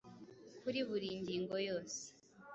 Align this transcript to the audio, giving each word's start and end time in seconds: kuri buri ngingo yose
kuri 0.61 0.79
buri 0.87 1.09
ngingo 1.21 1.55
yose 1.67 2.01